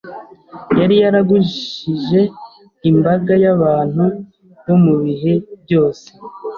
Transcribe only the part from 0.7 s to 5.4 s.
yari yaragushije imbaga y’abantu bo mu bihe